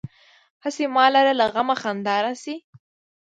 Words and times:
هسې 0.63 0.85
ما 0.95 1.05
لره 1.13 1.33
له 1.39 1.45
غمه 1.53 1.75
خندا 1.81 2.15
راشي. 2.25 2.55